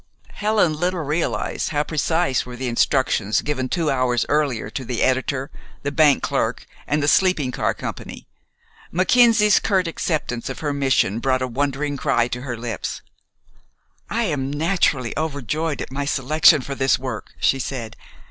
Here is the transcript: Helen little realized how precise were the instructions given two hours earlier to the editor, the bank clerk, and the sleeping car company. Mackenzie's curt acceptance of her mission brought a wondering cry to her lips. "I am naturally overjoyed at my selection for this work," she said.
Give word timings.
Helen 0.33 0.73
little 0.73 1.03
realized 1.03 1.69
how 1.69 1.83
precise 1.83 2.43
were 2.43 2.55
the 2.55 2.67
instructions 2.67 3.43
given 3.43 3.69
two 3.69 3.91
hours 3.91 4.25
earlier 4.29 4.71
to 4.71 4.83
the 4.83 5.03
editor, 5.03 5.51
the 5.83 5.91
bank 5.91 6.23
clerk, 6.23 6.65
and 6.87 7.03
the 7.03 7.07
sleeping 7.07 7.51
car 7.51 7.75
company. 7.75 8.25
Mackenzie's 8.91 9.59
curt 9.59 9.87
acceptance 9.87 10.49
of 10.49 10.57
her 10.61 10.73
mission 10.73 11.19
brought 11.19 11.43
a 11.43 11.47
wondering 11.47 11.97
cry 11.97 12.27
to 12.29 12.41
her 12.41 12.57
lips. 12.57 13.03
"I 14.09 14.23
am 14.23 14.49
naturally 14.51 15.15
overjoyed 15.15 15.83
at 15.83 15.91
my 15.91 16.05
selection 16.05 16.61
for 16.61 16.73
this 16.73 16.97
work," 16.97 17.33
she 17.39 17.59
said. 17.59 17.95